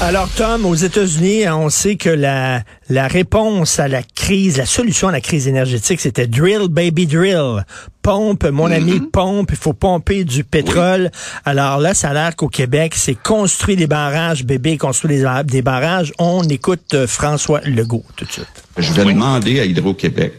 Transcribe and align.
Alors, 0.00 0.28
Tom, 0.28 0.66
aux 0.66 0.74
États-Unis, 0.74 1.48
on 1.48 1.70
sait 1.70 1.96
que 1.96 2.10
la, 2.10 2.62
la 2.90 3.08
réponse 3.08 3.78
à 3.78 3.88
la 3.88 4.02
crise, 4.02 4.58
la 4.58 4.66
solution 4.66 5.08
à 5.08 5.12
la 5.12 5.20
crise 5.20 5.48
énergétique, 5.48 6.00
c'était 6.00 6.26
drill, 6.26 6.68
baby, 6.68 7.06
drill. 7.06 7.64
Pompe, 8.02 8.44
mon 8.44 8.70
ami, 8.70 9.00
pompe. 9.00 9.50
Il 9.52 9.56
faut 9.56 9.72
pomper 9.72 10.24
du 10.24 10.44
pétrole. 10.44 11.10
Alors 11.46 11.78
là, 11.78 11.94
ça 11.94 12.10
a 12.10 12.12
l'air 12.12 12.36
qu'au 12.36 12.48
Québec, 12.48 12.94
c'est 12.96 13.14
construire 13.14 13.78
des 13.78 13.86
barrages, 13.86 14.44
bébé, 14.44 14.76
construire 14.76 15.44
des, 15.44 15.50
des 15.50 15.62
barrages. 15.62 16.12
On 16.18 16.42
écoute 16.42 16.92
euh, 16.92 17.06
François 17.06 17.60
Legault 17.62 18.04
tout 18.16 18.26
de 18.26 18.32
suite. 18.32 18.46
Je 18.76 18.92
vais 18.92 19.04
demander 19.04 19.60
à 19.60 19.64
Hydro-Québec 19.64 20.34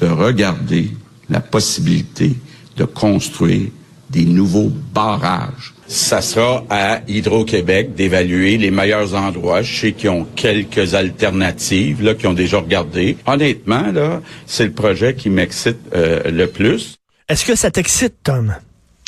de 0.00 0.08
regarder 0.08 0.90
la 1.28 1.40
possibilité 1.40 2.34
de 2.76 2.84
construire 2.84 3.68
des 4.10 4.24
nouveaux 4.24 4.72
barrages 4.92 5.75
ça 5.88 6.20
sera 6.20 6.64
à 6.70 7.00
Hydro-Québec 7.06 7.94
d'évaluer 7.94 8.58
les 8.58 8.70
meilleurs 8.70 9.14
endroits. 9.14 9.62
Je 9.62 9.80
sais 9.80 9.92
qu'ils 9.92 10.10
ont 10.10 10.24
quelques 10.24 10.94
alternatives 10.94 12.02
là, 12.02 12.14
qui 12.14 12.26
ont 12.26 12.32
déjà 12.32 12.58
regardé. 12.58 13.16
Honnêtement, 13.26 13.92
là, 13.92 14.20
c'est 14.46 14.64
le 14.64 14.72
projet 14.72 15.14
qui 15.14 15.30
m'excite 15.30 15.78
euh, 15.94 16.30
le 16.30 16.46
plus. 16.48 16.96
Est-ce 17.28 17.44
que 17.44 17.54
ça 17.54 17.70
t'excite, 17.70 18.14
Tom? 18.22 18.54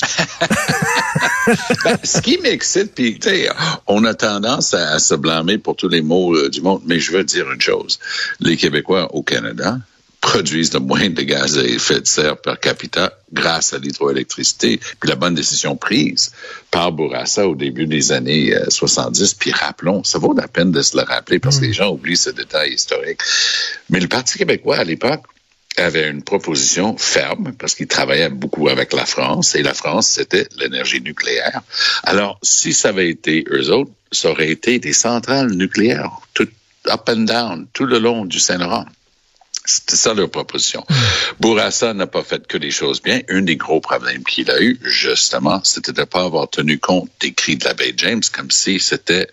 ben, 1.85 1.99
ce 2.05 2.21
qui 2.21 2.39
m'excite, 2.39 2.95
puis 2.95 3.19
on 3.87 4.05
a 4.05 4.15
tendance 4.15 4.75
à, 4.75 4.99
se 4.99 5.15
blâmer 5.15 5.59
pour 5.59 5.77
tous 5.77 5.89
les 5.89 6.03
maux 6.03 6.35
euh, 6.37 6.49
du 6.49 6.61
monde, 6.61 6.83
mais 6.87 7.01
je 7.01 7.13
veux 7.13 7.25
dire 7.25 7.51
une 7.51 7.61
chose. 7.61 7.99
Les 8.41 8.57
Québécois 8.57 9.15
au 9.15 9.23
Canada, 9.23 9.79
produisent 10.21 10.75
le 10.75 10.81
moins 10.81 11.09
de 11.09 11.23
gaz 11.23 11.59
à 11.59 11.63
effet 11.63 12.01
de 12.01 12.07
serre 12.07 12.37
per 12.37 12.55
capita 12.61 13.13
grâce 13.33 13.73
à 13.73 13.79
l'hydroélectricité, 13.79 14.81
puis 15.01 15.09
la 15.09 15.17
bonne 15.17 15.35
décision 15.35 15.77
prise 15.77 16.33
par 16.71 16.93
Bourassa 16.93 17.47
au 17.47 17.55
début 17.55 17.87
des 17.87 18.13
années 18.13 18.53
70. 18.69 19.23
Euh, 19.23 19.37
puis 19.39 19.53
rappelons, 19.53 20.03
ça 20.05 20.19
vaut 20.19 20.35
la 20.35 20.49
peine 20.49 20.73
de 20.73 20.83
se 20.83 20.97
le 20.97 21.03
rappeler 21.03 21.39
parce 21.39 21.59
que 21.59 21.65
les 21.65 21.71
mm. 21.71 21.75
gens 21.75 21.91
oublient 21.91 22.17
ce 22.17 22.31
détail 22.31 22.75
historique. 22.75 23.21
Mais 23.91 24.01
le 24.01 24.09
Parti 24.09 24.39
québécois, 24.39 24.79
à 24.79 24.85
l'époque, 24.85 25.25
avait 25.77 26.09
une 26.09 26.23
proposition 26.23 26.97
ferme 26.97 27.53
parce 27.59 27.75
qu'il 27.75 27.87
travaillait 27.87 28.31
beaucoup 28.31 28.69
avec 28.69 28.93
la 28.93 29.07
France 29.07 29.55
et 29.55 29.63
la 29.63 29.75
France, 29.75 30.09
c'était 30.09 30.49
l'énergie 30.59 31.01
nucléaire. 31.01 31.61
Alors, 32.03 32.39
si 32.43 32.73
ça 32.73 32.89
avait 32.89 33.11
été 33.11 33.45
eux 33.51 33.71
autres, 33.71 33.93
ça 34.11 34.31
aurait 34.31 34.51
été 34.51 34.79
des 34.79 34.93
centrales 34.93 35.51
nucléaires, 35.51 36.11
tout 36.35 36.49
up 36.89 37.09
and 37.09 37.25
down, 37.27 37.67
tout 37.73 37.85
le 37.85 37.99
long 37.99 38.25
du 38.25 38.41
Saint-Laurent. 38.41 38.87
C'était 39.69 39.97
ça 39.97 40.15
leur 40.15 40.31
proposition. 40.31 40.83
Bourassa 41.41 41.93
n'a 41.93 42.07
pas 42.07 42.23
fait 42.23 42.47
que 42.47 42.57
des 42.57 42.71
choses 42.71 43.03
bien. 43.03 43.21
Un 43.29 43.43
des 43.43 43.57
gros 43.57 43.81
problèmes 43.81 44.25
qu'il 44.25 44.51
a 44.51 44.63
eu, 44.63 44.81
justement, 44.83 45.61
c'était 45.63 45.93
de 45.93 46.01
ne 46.01 46.07
pas 46.07 46.25
avoir 46.25 46.49
tenu 46.49 46.79
compte 46.79 47.11
des 47.21 47.35
cris 47.35 47.57
de 47.57 47.67
la 47.67 47.75
baie 47.75 47.93
James 47.99 48.23
comme 48.35 48.51
si 48.51 48.81
c'était 48.81 49.29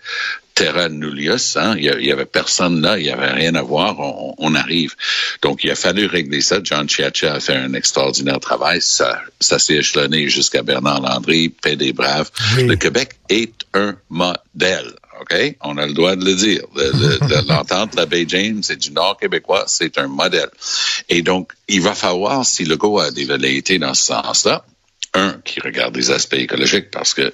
terra 0.54 0.90
nullius. 0.90 1.56
Hein? 1.56 1.76
Il 1.78 1.84
y 1.84 2.12
avait 2.12 2.26
personne 2.26 2.82
là, 2.82 2.98
il 2.98 3.04
n'y 3.04 3.10
avait 3.10 3.30
rien 3.30 3.54
à 3.54 3.62
voir. 3.62 3.96
On, 4.38 4.54
arrive. 4.54 4.94
Donc, 5.40 5.64
il 5.64 5.70
a 5.70 5.74
fallu 5.74 6.04
régler 6.04 6.42
ça. 6.42 6.58
John 6.62 6.86
Chiacha 6.86 7.34
a 7.34 7.40
fait 7.40 7.56
un 7.56 7.72
extraordinaire 7.72 8.40
travail. 8.40 8.82
Ça, 8.82 9.22
ça 9.40 9.58
s'est 9.58 9.76
échelonné 9.76 10.28
jusqu'à 10.28 10.62
Bernard 10.62 11.00
Landry, 11.00 11.48
Paix 11.48 11.76
des 11.76 11.94
Braves. 11.94 12.30
Le 12.58 12.74
Québec 12.76 13.16
est 13.30 13.54
un 13.72 13.96
modèle. 14.10 14.92
OK? 15.30 15.56
On 15.62 15.76
a 15.76 15.86
le 15.86 15.92
droit 15.92 16.16
de 16.16 16.24
le 16.24 16.34
dire. 16.34 16.62
L'entente 17.48 17.92
de 17.92 17.96
la 17.96 18.06
Bay 18.06 18.24
James 18.28 18.62
et 18.68 18.76
du 18.76 18.92
Nord 18.92 19.16
québécois, 19.18 19.64
c'est 19.66 19.98
un 19.98 20.06
modèle. 20.06 20.50
Et 21.08 21.22
donc, 21.22 21.52
il 21.68 21.80
va 21.80 21.94
falloir, 21.94 22.44
si 22.44 22.64
le 22.64 22.76
go 22.76 22.98
a 22.98 23.10
des 23.10 23.24
velléités 23.24 23.78
dans 23.78 23.94
ce 23.94 24.06
sens-là, 24.06 24.64
un, 25.14 25.40
qui 25.44 25.60
regarde 25.60 25.96
les 25.96 26.10
aspects 26.10 26.34
écologiques, 26.34 26.90
parce 26.90 27.14
que 27.14 27.32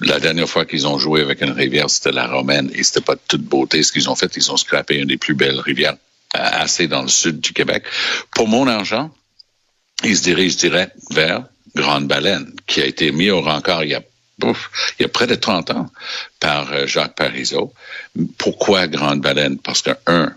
la 0.00 0.18
dernière 0.18 0.48
fois 0.48 0.64
qu'ils 0.64 0.86
ont 0.86 0.98
joué 0.98 1.20
avec 1.20 1.40
une 1.42 1.52
rivière, 1.52 1.88
c'était 1.88 2.12
la 2.12 2.26
Romaine, 2.26 2.70
et 2.74 2.82
c'était 2.82 3.00
pas 3.00 3.14
de 3.14 3.20
toute 3.28 3.42
beauté. 3.42 3.82
Ce 3.82 3.92
qu'ils 3.92 4.10
ont 4.10 4.16
fait, 4.16 4.36
ils 4.36 4.50
ont 4.50 4.56
scrappé 4.56 4.96
une 4.96 5.06
des 5.06 5.16
plus 5.16 5.34
belles 5.34 5.60
rivières 5.60 5.96
assez 6.32 6.88
dans 6.88 7.02
le 7.02 7.08
sud 7.08 7.40
du 7.40 7.52
Québec. 7.52 7.84
Pour 8.34 8.48
mon 8.48 8.66
argent, 8.66 9.10
ils 10.04 10.16
se 10.16 10.22
dirigent 10.22 10.56
direct 10.56 10.96
vers 11.10 11.44
Grande 11.74 12.08
Baleine, 12.08 12.52
qui 12.66 12.80
a 12.80 12.86
été 12.86 13.12
mis 13.12 13.30
au 13.30 13.40
rencard 13.40 13.84
il 13.84 13.90
y 13.90 13.94
a 13.94 14.02
il 14.98 15.02
y 15.02 15.04
a 15.04 15.08
près 15.08 15.26
de 15.26 15.34
30 15.34 15.70
ans 15.70 15.90
par 16.38 16.72
euh, 16.72 16.86
Jacques 16.86 17.16
Parizeau. 17.16 17.72
Pourquoi 18.38 18.86
Grande 18.86 19.20
Baleine? 19.20 19.58
Parce 19.58 19.82
que, 19.82 19.90
un, 20.06 20.32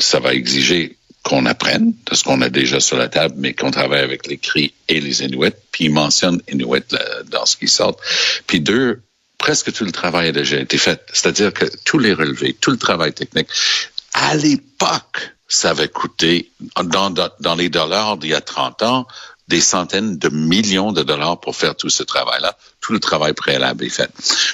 ça 0.00 0.20
va 0.20 0.34
exiger 0.34 0.96
qu'on 1.22 1.46
apprenne 1.46 1.92
de 2.10 2.14
ce 2.14 2.24
qu'on 2.24 2.40
a 2.42 2.48
déjà 2.48 2.80
sur 2.80 2.96
la 2.96 3.08
table, 3.08 3.34
mais 3.36 3.54
qu'on 3.54 3.70
travaille 3.70 4.02
avec 4.02 4.26
les 4.26 4.38
cris 4.38 4.72
et 4.88 5.00
les 5.00 5.22
Inuits. 5.22 5.52
Puis 5.72 5.84
il 5.84 5.92
mentionne 5.92 6.40
Inuit 6.50 6.84
dans 7.26 7.44
ce 7.44 7.56
qui 7.56 7.68
sort. 7.68 7.96
Puis 8.46 8.60
deux, 8.60 9.02
presque 9.36 9.72
tout 9.72 9.84
le 9.84 9.92
travail 9.92 10.28
a 10.28 10.32
déjà 10.32 10.58
été 10.58 10.78
fait. 10.78 11.04
C'est-à-dire 11.12 11.52
que 11.52 11.66
tous 11.84 11.98
les 11.98 12.12
relevés, 12.12 12.54
tout 12.54 12.70
le 12.70 12.78
travail 12.78 13.12
technique, 13.12 13.48
à 14.14 14.34
l'époque, 14.36 15.32
ça 15.48 15.70
avait 15.70 15.88
coûté, 15.88 16.50
dans, 16.82 17.10
dans 17.10 17.54
les 17.54 17.68
dollars 17.68 18.16
d'il 18.16 18.30
y 18.30 18.34
a 18.34 18.40
30 18.40 18.82
ans, 18.82 19.06
des 19.48 19.60
centaines 19.60 20.18
de 20.18 20.28
millions 20.28 20.92
de 20.92 21.02
dollars 21.02 21.40
pour 21.40 21.56
faire 21.56 21.74
tout 21.74 21.88
ce 21.88 22.02
travail-là. 22.02 22.56
Tout 22.80 22.92
le 22.92 23.00
travail 23.00 23.32
préalable 23.32 23.84
est 23.84 23.90
fait. 23.90 24.10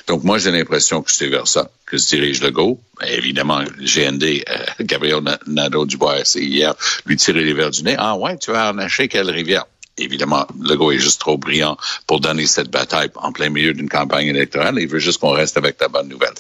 Donc, 0.07 0.25
moi, 0.25 0.39
j'ai 0.39 0.51
l'impression 0.51 1.03
que 1.03 1.13
c'est 1.13 1.29
vers 1.29 1.49
ça 1.49 1.71
que 1.87 1.99
se 1.99 2.15
dirige 2.15 2.41
le 2.41 2.51
go. 2.51 2.81
Évidemment, 3.07 3.63
GND, 3.79 4.23
euh, 4.23 4.65
Gabriel 4.81 5.21
Nadeau-Dubois, 5.47 6.37
hier, 6.37 6.75
lui 7.07 7.17
tirer 7.17 7.45
les 7.45 7.53
verres 7.53 7.71
du 7.71 7.83
nez. 7.83 7.97
Ah 7.99 8.17
ouais, 8.17 8.39
tu 8.39 8.53
vas 8.53 8.69
arnacher 8.69 9.09
quelle 9.09 9.31
rivière? 9.31 9.67
Évidemment, 9.97 10.47
le 10.61 10.75
go 10.77 10.91
est 10.91 10.99
juste 10.99 11.21
trop 11.21 11.39
brillant 11.39 11.77
pour 12.07 12.21
donner 12.21 12.47
cette 12.47 12.71
bataille 12.71 13.11
en 13.17 13.33
plein 13.33 13.49
milieu 13.49 13.75
d'une 13.75 13.89
campagne 13.89 14.29
électorale. 14.29 14.77
Il 14.79 14.89
veut 14.89 14.99
juste 14.99 15.21
qu'on 15.21 15.31
reste 15.31 15.57
avec 15.57 15.77
ta 15.77 15.89
bonne 15.89 16.09
nouvelle. 16.09 16.35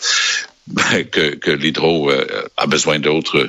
que, 1.11 1.35
que 1.35 1.51
l'hydro 1.51 2.11
euh, 2.11 2.49
a 2.57 2.67
besoin 2.67 2.99
d'autres 2.99 3.49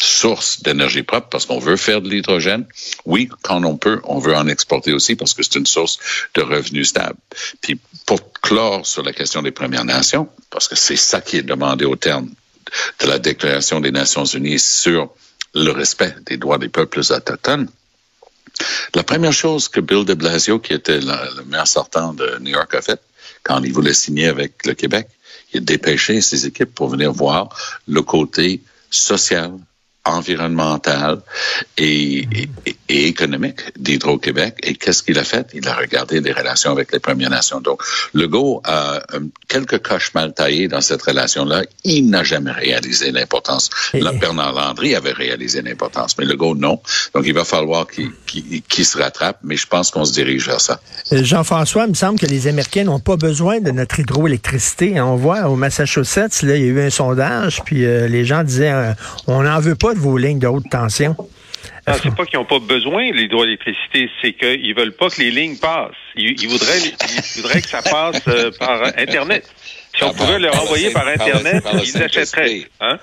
source 0.00 0.62
d'énergie 0.62 1.02
propre 1.02 1.28
parce 1.28 1.46
qu'on 1.46 1.58
veut 1.58 1.76
faire 1.76 2.00
de 2.00 2.08
l'hydrogène. 2.08 2.66
Oui, 3.04 3.28
quand 3.42 3.62
on 3.64 3.76
peut, 3.76 4.00
on 4.04 4.18
veut 4.18 4.34
en 4.34 4.46
exporter 4.46 4.92
aussi 4.92 5.16
parce 5.16 5.34
que 5.34 5.42
c'est 5.42 5.56
une 5.56 5.66
source 5.66 5.98
de 6.34 6.42
revenus 6.42 6.88
stable. 6.88 7.18
Puis 7.60 7.80
pour 8.06 8.32
clore 8.32 8.86
sur 8.86 9.02
la 9.02 9.12
question 9.12 9.42
des 9.42 9.50
Premières 9.50 9.84
Nations, 9.84 10.28
parce 10.50 10.68
que 10.68 10.76
c'est 10.76 10.96
ça 10.96 11.20
qui 11.20 11.36
est 11.36 11.42
demandé 11.42 11.84
au 11.84 11.96
terme 11.96 12.30
de 13.00 13.06
la 13.06 13.18
Déclaration 13.18 13.80
des 13.80 13.90
Nations 13.90 14.24
Unies 14.24 14.60
sur 14.60 15.10
le 15.54 15.70
respect 15.70 16.14
des 16.26 16.36
droits 16.36 16.58
des 16.58 16.68
peuples 16.68 17.00
autochtones, 17.00 17.68
la 18.94 19.02
première 19.02 19.32
chose 19.32 19.68
que 19.68 19.80
Bill 19.80 20.04
de 20.04 20.14
Blasio, 20.14 20.58
qui 20.58 20.72
était 20.72 21.00
le 21.00 21.44
maire 21.44 21.66
sortant 21.66 22.12
de 22.12 22.38
New 22.40 22.52
York, 22.52 22.74
a 22.74 22.82
fait 22.82 23.00
quand 23.42 23.62
il 23.62 23.72
voulait 23.72 23.94
signer 23.94 24.26
avec 24.26 24.66
le 24.66 24.74
Québec, 24.74 25.08
il 25.52 25.58
a 25.58 25.60
dépêché 25.60 26.20
ses 26.20 26.46
équipes 26.46 26.74
pour 26.74 26.88
venir 26.88 27.12
voir 27.12 27.48
le 27.86 28.02
côté 28.02 28.60
social, 28.90 29.52
environnementale 30.08 31.20
et, 31.76 32.26
économique 32.88 33.60
d'Hydro-Québec. 33.78 34.56
Et 34.62 34.74
qu'est-ce 34.74 35.02
qu'il 35.02 35.18
a 35.18 35.24
fait? 35.24 35.46
Il 35.54 35.68
a 35.68 35.74
regardé 35.74 36.20
les 36.20 36.32
relations 36.32 36.72
avec 36.72 36.92
les 36.92 36.98
Premières 36.98 37.30
Nations. 37.30 37.60
Donc, 37.60 37.82
Legault 38.14 38.60
a 38.64 39.02
euh, 39.14 39.20
quelques 39.46 39.82
coches 39.82 40.12
mal 40.14 40.32
taillées 40.32 40.68
dans 40.68 40.80
cette 40.80 41.02
relation-là. 41.02 41.62
Il 41.84 42.08
n'a 42.08 42.24
jamais 42.24 42.50
réalisé 42.50 43.12
l'importance. 43.12 43.70
Bernard 43.92 44.52
Landry 44.52 44.94
avait 44.94 45.12
réalisé 45.12 45.62
l'importance, 45.62 46.16
mais 46.18 46.24
Legault, 46.24 46.54
non. 46.54 46.80
Donc, 47.14 47.24
il 47.26 47.34
va 47.34 47.44
falloir 47.44 47.86
qu'il 47.86 48.84
se 48.84 48.98
rattrape, 48.98 49.38
mais 49.42 49.56
je 49.56 49.66
pense 49.66 49.90
qu'on 49.90 50.04
se 50.04 50.12
dirige 50.12 50.46
vers 50.46 50.60
ça. 50.60 50.80
Euh, 51.12 51.22
Jean-François, 51.22 51.84
il 51.84 51.90
me 51.90 51.94
semble 51.94 52.18
que 52.18 52.26
les 52.26 52.46
Américains 52.46 52.84
n'ont 52.84 53.00
pas 53.00 53.16
besoin 53.16 53.60
de 53.60 53.70
notre 53.70 54.00
hydroélectricité. 54.00 55.00
On 55.00 55.16
voit 55.16 55.48
au 55.48 55.56
Massachusetts, 55.56 56.42
là, 56.42 56.56
il 56.56 56.62
y 56.62 56.64
a 56.64 56.68
eu 56.68 56.80
un 56.80 56.90
sondage, 56.90 57.62
puis 57.64 57.84
euh, 57.84 58.08
les 58.08 58.24
gens 58.24 58.42
disaient, 58.44 58.94
on 59.26 59.42
n'en 59.42 59.60
veut 59.60 59.74
pas 59.74 59.94
vos 59.98 60.16
lignes 60.16 60.38
de 60.38 60.46
haute 60.46 60.70
tension? 60.70 61.16
Non, 61.86 61.94
c'est 62.02 62.14
pas 62.14 62.26
qu'ils 62.26 62.38
n'ont 62.38 62.44
pas 62.44 62.58
besoin 62.58 63.10
de 63.10 63.14
l'hydroélectricité, 63.14 64.10
c'est 64.20 64.32
qu'ils 64.32 64.74
veulent 64.74 64.92
pas 64.92 65.08
que 65.08 65.20
les 65.22 65.30
lignes 65.30 65.56
passent. 65.56 65.92
Ils, 66.16 66.48
voudraient, 66.48 66.80
ils 66.80 67.40
voudraient 67.40 67.62
que 67.62 67.68
ça 67.68 67.82
passe 67.82 68.20
euh, 68.28 68.50
par 68.58 68.82
Internet. 68.98 69.48
Si 69.96 70.04
on 70.04 70.12
pouvait 70.12 70.38
le 70.38 70.50
renvoyer 70.50 70.90
par 70.90 71.08
Internet, 71.08 71.64
ils 71.82 72.02
achèteraient. 72.02 72.68
Hein? 72.80 72.98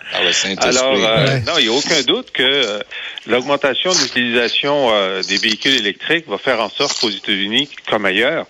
Alors, 0.60 0.94
euh, 0.94 1.40
non, 1.48 1.54
il 1.58 1.68
n'y 1.68 1.74
a 1.74 1.78
aucun 1.78 2.02
doute 2.04 2.32
que 2.32 2.44
euh, 2.44 2.80
l'augmentation 3.28 3.92
de 3.92 3.98
l'utilisation 3.98 4.92
des 5.28 5.38
véhicules 5.38 5.76
électriques 5.76 6.28
va 6.28 6.38
faire 6.38 6.62
en 6.62 6.70
sorte 6.70 7.00
qu'aux 7.00 7.10
États-Unis, 7.10 7.70
comme 7.90 8.06
ailleurs, 8.06 8.46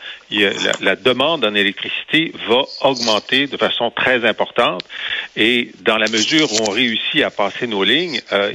la, 0.82 0.96
demande 0.96 1.46
en 1.46 1.56
électricité 1.56 2.34
va 2.48 2.64
augmenter 2.82 3.48
de 3.48 3.58
façon 3.58 3.90
très 3.90 4.28
importante. 4.28 4.84
Et 5.38 5.72
dans 5.82 5.98
la 5.98 6.08
mesure 6.08 6.52
où 6.54 6.58
on 6.68 6.72
réussit 6.72 7.22
à 7.24 7.30
passer 7.30 7.68
nos 7.68 7.84
lignes, 7.84 8.22
euh, 8.32 8.54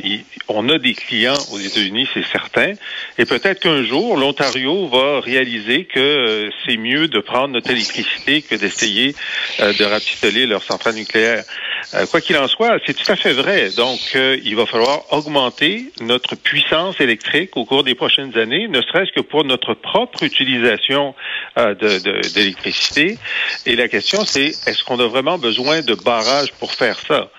on 0.49 0.69
a 0.69 0.79
des 0.79 0.95
clients 0.95 1.39
aux 1.53 1.59
États-Unis, 1.59 2.09
c'est 2.13 2.25
certain. 2.27 2.73
Et 3.19 3.25
peut-être 3.25 3.61
qu'un 3.61 3.85
jour, 3.85 4.17
l'Ontario 4.17 4.89
va 4.89 5.21
réaliser 5.21 5.85
que 5.85 6.01
euh, 6.01 6.51
c'est 6.65 6.77
mieux 6.77 7.09
de 7.09 7.21
prendre 7.21 7.49
notre 7.49 7.71
électricité 7.71 8.43
que 8.43 8.55
d'essayer 8.55 9.15
euh, 9.61 9.73
de 9.73 9.85
rapistoler 9.85 10.47
leur 10.47 10.63
centrale 10.63 10.95
nucléaire. 10.95 11.45
Euh, 11.95 12.07
quoi 12.07 12.21
qu'il 12.21 12.37
en 12.37 12.49
soit, 12.49 12.79
c'est 12.87 12.95
tout 12.95 13.11
à 13.11 13.17
fait 13.17 13.33
vrai. 13.33 13.71
Donc, 13.77 14.01
il 14.15 14.57
va 14.57 14.67
falloir 14.67 15.13
augmenter 15.13 15.93
notre 16.01 16.35
puissance 16.35 17.01
électrique 17.01 17.57
au 17.57 17.65
cours 17.65 17.85
des 17.85 17.95
prochaines 17.95 18.37
années, 18.37 18.69
ne 18.69 18.83
serait-ce 18.83 19.13
que 19.13 19.21
pour 19.21 19.45
notre 19.45 19.75
propre 19.75 20.23
utilisation 20.23 21.15
d'électricité. 21.57 23.19
Et 23.67 23.77
la 23.77 23.89
question, 23.89 24.25
c'est 24.25 24.49
est-ce 24.67 24.85
qu'on 24.85 24.99
a 25.01 25.07
vraiment 25.07 25.39
besoin 25.39 25.81
de 25.81 25.95
barrages 25.95 26.53
pour 26.59 26.70
faire 26.75 26.97
ça? 26.97 27.31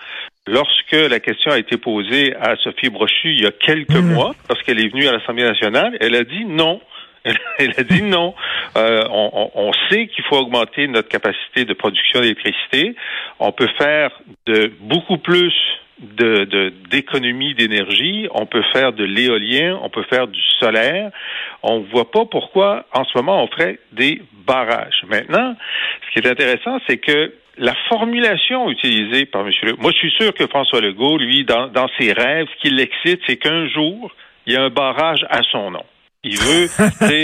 Lorsque 0.48 0.92
la 0.92 1.19
question 1.19 1.51
a 1.51 1.60
été 1.60 1.78
posée 1.78 2.36
à 2.36 2.56
Sophie 2.57 2.89
Brochu 2.89 3.30
il 3.30 3.44
y 3.44 3.45
a 3.45 3.51
quelques 3.51 3.92
mmh. 3.92 4.13
mois, 4.13 4.33
lorsqu'elle 4.50 4.80
est 4.80 4.89
venue 4.89 5.07
à 5.07 5.12
l'Assemblée 5.12 5.44
nationale, 5.44 5.98
elle 6.00 6.16
a 6.16 6.24
dit 6.24 6.45
non. 6.45 6.81
Elle 7.23 7.73
a 7.77 7.83
dit 7.83 8.01
non. 8.01 8.33
Euh, 8.77 9.03
on, 9.09 9.51
on, 9.53 9.71
sait 9.89 10.07
qu'il 10.07 10.23
faut 10.25 10.38
augmenter 10.38 10.88
notre 10.88 11.09
capacité 11.09 11.65
de 11.65 11.73
production 11.73 12.21
d'électricité. 12.21 12.95
On 13.39 13.51
peut 13.51 13.69
faire 13.77 14.12
de 14.45 14.71
beaucoup 14.79 15.18
plus 15.18 15.53
de 16.01 16.73
d'énergie, 17.53 18.27
on 18.31 18.45
peut 18.45 18.63
faire 18.73 18.94
de 18.94 19.03
l'éolien, 19.03 19.79
on 19.83 19.89
peut 19.89 20.03
faire 20.09 20.27
du 20.27 20.41
solaire. 20.59 21.12
On 21.63 21.79
ne 21.79 21.85
voit 21.85 22.09
pas 22.09 22.25
pourquoi 22.25 22.85
en 22.94 23.06
ce 23.06 23.18
moment 23.18 23.44
on 23.44 23.47
ferait 23.47 23.79
des 23.91 24.21
barrages. 24.45 25.03
Maintenant, 25.07 25.56
ce 26.07 26.12
qui 26.13 26.25
est 26.25 26.29
intéressant, 26.29 26.79
c'est 26.88 26.97
que 26.97 27.33
la 27.57 27.75
formulation 27.89 28.71
utilisée 28.71 29.25
par 29.25 29.41
M. 29.41 29.51
Legault, 29.62 29.81
moi 29.81 29.91
je 29.91 29.97
suis 29.97 30.12
sûr 30.12 30.33
que 30.33 30.47
François 30.47 30.81
Legault, 30.81 31.18
lui, 31.18 31.45
dans, 31.45 31.68
dans 31.68 31.88
ses 32.00 32.13
rêves, 32.13 32.47
ce 32.56 32.68
qui 32.68 32.73
l'excite, 32.73 33.21
c'est 33.27 33.38
qu'un 33.38 33.68
jour, 33.68 34.12
il 34.47 34.53
y 34.53 34.56
a 34.56 34.63
un 34.63 34.69
barrage 34.69 35.23
à 35.29 35.41
son 35.51 35.69
nom. 35.69 35.83
Il 36.23 36.38
veut, 36.38 36.68
c'est 36.68 37.23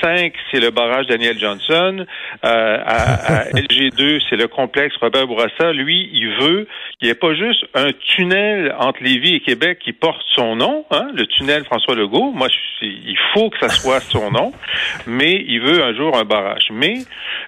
5, 0.00 0.32
c'est 0.50 0.58
le 0.58 0.70
barrage 0.70 1.06
Daniel 1.06 1.38
Johnson. 1.38 2.04
Euh, 2.44 2.78
à, 2.84 3.44
LG2, 3.50 4.20
c'est 4.28 4.34
le 4.34 4.48
complexe 4.48 4.96
Robert 4.96 5.28
Bourassa. 5.28 5.72
Lui, 5.72 6.10
il 6.12 6.28
veut 6.40 6.66
qu'il 6.98 7.06
n'y 7.06 7.10
ait 7.10 7.14
pas 7.14 7.32
juste 7.34 7.64
un 7.74 7.92
tunnel 7.92 8.74
entre 8.76 9.04
Lévis 9.04 9.36
et 9.36 9.40
Québec 9.40 9.78
qui 9.84 9.92
porte 9.92 10.20
son 10.34 10.56
nom, 10.56 10.84
hein, 10.90 11.10
le 11.14 11.26
tunnel 11.26 11.64
François 11.64 11.94
Legault. 11.94 12.32
Moi, 12.32 12.48
il 12.80 13.16
faut 13.34 13.50
que 13.50 13.58
ça 13.60 13.68
soit 13.68 14.00
son 14.00 14.32
nom, 14.32 14.52
mais 15.06 15.44
il 15.46 15.60
veut 15.60 15.84
un 15.84 15.94
jour 15.94 16.16
un 16.16 16.24
barrage. 16.24 16.70
Mais 16.72 16.94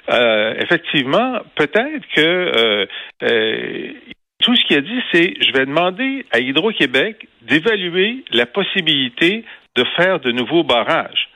euh, 0.09 0.55
effectivement, 0.61 1.41
peut-être 1.56 2.06
que 2.15 2.87
euh, 3.25 3.93
tout 4.39 4.55
ce 4.55 4.65
qu'il 4.67 4.77
a 4.77 4.83
dit, 4.83 5.01
c'est 5.12 5.35
je 5.41 5.53
vais 5.53 5.67
demander 5.67 6.25
à 6.31 6.39
Hydro-Québec 6.39 7.27
d'évaluer 7.43 8.25
la 8.31 8.47
possibilité 8.47 9.45
de 9.76 9.85
faire 9.97 10.21
de 10.21 10.32
nouveaux 10.32 10.65
barrages. 10.65 11.29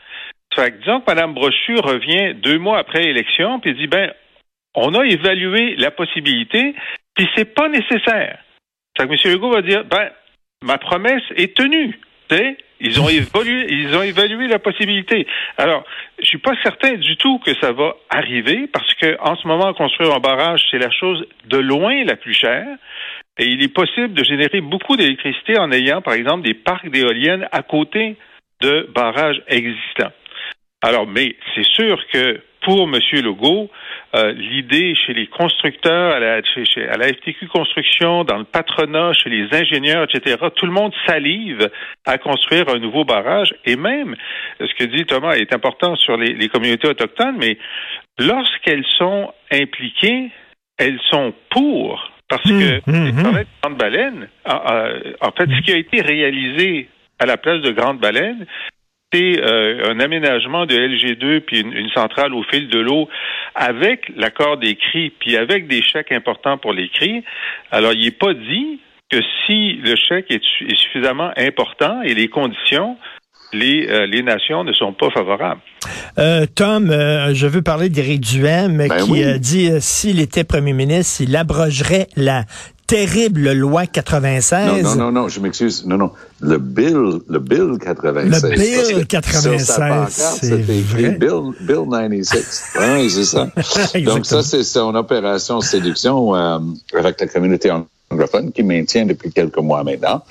Fait 0.54 0.70
que, 0.72 0.78
disons 0.78 1.00
que 1.00 1.10
Mme 1.10 1.34
Brochu 1.34 1.76
revient 1.76 2.34
deux 2.34 2.58
mois 2.58 2.78
après 2.78 3.02
l'élection, 3.02 3.60
puis 3.60 3.74
dit, 3.74 3.86
ben, 3.86 4.12
on 4.74 4.94
a 4.94 5.04
évalué 5.04 5.76
la 5.76 5.90
possibilité, 5.90 6.74
puis 7.14 7.28
c'est 7.36 7.54
pas 7.54 7.68
nécessaire. 7.68 8.38
Fait 8.96 9.06
que 9.06 9.12
M. 9.12 9.32
Legault 9.32 9.50
va 9.50 9.62
dire, 9.62 9.84
ben, 9.84 10.10
ma 10.62 10.78
promesse 10.78 11.22
est 11.36 11.56
tenue. 11.56 11.98
Ils 12.80 13.00
ont 13.00 13.08
évolué, 13.08 13.66
ils 13.70 13.96
ont 13.96 14.02
évalué 14.02 14.46
la 14.46 14.58
possibilité. 14.58 15.26
Alors, 15.56 15.84
je 16.20 16.26
suis 16.26 16.38
pas 16.38 16.54
certain 16.62 16.94
du 16.94 17.16
tout 17.16 17.38
que 17.38 17.54
ça 17.60 17.72
va 17.72 17.94
arriver 18.10 18.68
parce 18.72 18.92
que 18.94 19.16
en 19.20 19.36
ce 19.36 19.46
moment, 19.46 19.72
construire 19.74 20.14
un 20.14 20.20
barrage, 20.20 20.62
c'est 20.70 20.78
la 20.78 20.90
chose 20.90 21.26
de 21.46 21.58
loin 21.58 22.04
la 22.04 22.16
plus 22.16 22.34
chère. 22.34 22.66
Et 23.38 23.46
il 23.46 23.62
est 23.62 23.72
possible 23.72 24.14
de 24.14 24.24
générer 24.24 24.60
beaucoup 24.60 24.96
d'électricité 24.96 25.58
en 25.58 25.70
ayant, 25.70 26.02
par 26.02 26.14
exemple, 26.14 26.42
des 26.42 26.54
parcs 26.54 26.90
d'éoliennes 26.90 27.46
à 27.52 27.62
côté 27.62 28.16
de 28.60 28.88
barrages 28.94 29.42
existants. 29.48 30.12
Alors, 30.82 31.06
mais 31.06 31.34
c'est 31.54 31.66
sûr 31.66 31.98
que 32.12 32.40
pour 32.62 32.82
M. 32.82 33.00
Legault, 33.22 33.70
euh, 34.14 34.32
l'idée 34.32 34.94
chez 34.94 35.14
les 35.14 35.26
constructeurs, 35.26 36.14
à 36.14 36.18
la, 36.18 36.34
à 36.34 36.96
la 36.96 37.08
FTQ 37.08 37.46
Construction, 37.48 38.24
dans 38.24 38.38
le 38.38 38.44
patronat, 38.44 39.12
chez 39.12 39.30
les 39.30 39.48
ingénieurs, 39.52 40.04
etc., 40.04 40.36
tout 40.54 40.66
le 40.66 40.72
monde 40.72 40.92
salive 41.06 41.68
à 42.04 42.18
construire 42.18 42.68
un 42.68 42.78
nouveau 42.78 43.04
barrage. 43.04 43.54
Et 43.64 43.76
même, 43.76 44.16
ce 44.60 44.74
que 44.74 44.84
dit 44.84 45.04
Thomas 45.06 45.34
est 45.36 45.54
important 45.54 45.96
sur 45.96 46.16
les, 46.16 46.34
les 46.34 46.48
communautés 46.48 46.88
autochtones, 46.88 47.36
mais 47.38 47.58
lorsqu'elles 48.18 48.86
sont 48.98 49.32
impliquées, 49.50 50.30
elles 50.78 51.00
sont 51.10 51.32
pour 51.50 52.12
parce 52.28 52.42
que 52.42 52.80
mmh, 52.86 53.04
les 53.06 53.12
mmh. 53.12 53.44
Grande 53.62 53.78
Baleine, 53.78 54.28
en 54.44 55.30
fait, 55.32 55.48
ce 55.48 55.62
qui 55.62 55.72
a 55.72 55.78
été 55.78 56.02
réalisé 56.02 56.88
à 57.18 57.26
la 57.26 57.36
place 57.36 57.60
de 57.62 57.70
Grande 57.70 57.98
Baleine, 57.98 58.46
c'est 59.12 59.40
euh, 59.42 59.90
un 59.90 60.00
aménagement 60.00 60.66
de 60.66 60.74
LG2 60.74 61.40
puis 61.40 61.60
une, 61.60 61.88
centrale 61.90 62.34
au 62.34 62.42
fil 62.44 62.68
de 62.68 62.78
l'eau 62.78 63.08
avec 63.54 64.12
l'accord 64.16 64.58
des 64.58 64.76
cris 64.76 65.10
puis 65.18 65.36
avec 65.36 65.66
des 65.66 65.82
chèques 65.82 66.12
importants 66.12 66.58
pour 66.58 66.72
les 66.72 66.88
cris. 66.88 67.24
Alors, 67.70 67.92
il 67.94 68.04
n'est 68.04 68.10
pas 68.10 68.34
dit 68.34 68.80
que 69.10 69.18
si 69.46 69.74
le 69.74 69.96
chèque 69.96 70.30
est, 70.30 70.42
suffisamment 70.76 71.30
important 71.38 72.02
et 72.02 72.12
les 72.12 72.28
conditions, 72.28 72.98
les, 73.54 73.88
euh, 73.88 74.06
les 74.06 74.22
nations 74.22 74.62
ne 74.62 74.74
sont 74.74 74.92
pas 74.92 75.08
favorables. 75.08 75.62
Euh, 76.18 76.44
Tom, 76.54 76.88
je 76.90 77.46
veux 77.46 77.62
parler 77.62 77.88
d'Éric 77.88 78.20
Duhem 78.20 78.76
ben 78.76 78.88
qui 78.88 79.24
a 79.24 79.38
dit 79.38 79.70
s'il 79.80 80.20
était 80.20 80.44
premier 80.44 80.74
ministre, 80.74 81.22
il 81.26 81.34
abrogerait 81.34 82.08
la 82.16 82.44
terrible 82.88 83.52
loi 83.52 83.86
96. 83.86 84.82
Non, 84.82 84.96
non, 84.96 85.12
non, 85.12 85.28
je 85.28 85.40
m'excuse. 85.40 85.84
Non, 85.84 85.98
non. 85.98 86.10
Le 86.40 86.58
bill, 86.58 87.20
le 87.28 87.38
bill 87.38 87.78
96. 87.78 88.42
Le 88.42 88.56
bill 88.56 89.06
96. 89.06 90.38
C'est 90.40 90.60
écrit 90.60 91.10
bill, 91.10 91.52
bill 91.60 91.84
96. 91.88 92.62
ah, 92.76 92.96
c'est 93.08 93.24
ça. 93.24 93.48
Donc, 94.04 94.26
ça, 94.26 94.42
c'est 94.42 94.64
son 94.64 94.94
opération 94.94 95.60
séduction 95.60 96.34
euh, 96.34 96.58
avec 96.96 97.20
la 97.20 97.26
communauté 97.26 97.70
anglophone 98.10 98.52
qui 98.52 98.62
maintient 98.62 99.04
depuis 99.04 99.30
quelques 99.30 99.58
mois 99.58 99.84
maintenant. 99.84 100.24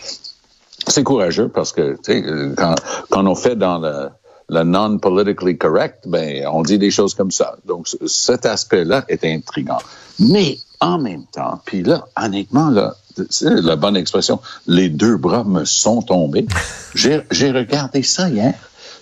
C'est 0.87 1.03
courageux 1.03 1.49
parce 1.49 1.71
que, 1.71 1.95
tu 2.03 2.23
sais, 2.23 2.23
quand, 2.57 2.75
quand 3.09 3.25
on 3.27 3.35
fait 3.35 3.55
dans 3.55 3.77
le, 3.77 4.09
le 4.49 4.63
non-politically 4.63 5.57
correct, 5.57 6.05
ben, 6.07 6.47
on 6.47 6.63
dit 6.63 6.79
des 6.79 6.91
choses 6.91 7.13
comme 7.13 7.31
ça. 7.31 7.55
Donc, 7.65 7.87
cet 8.07 8.47
aspect-là 8.47 9.05
est 9.09 9.23
intrigant. 9.25 9.79
Mais 10.19 10.57
en 10.79 10.99
même 10.99 11.25
temps, 11.25 11.59
puis 11.65 11.83
là, 11.83 12.05
honnêtement, 12.15 12.69
là, 12.69 12.95
c'est 13.29 13.61
la 13.61 13.75
bonne 13.75 13.97
expression, 13.97 14.39
les 14.67 14.89
deux 14.89 15.17
bras 15.17 15.43
me 15.43 15.65
sont 15.65 16.01
tombés. 16.01 16.45
J'ai 16.95 17.51
regardé 17.51 18.03
ça 18.03 18.29
hier. 18.29 18.53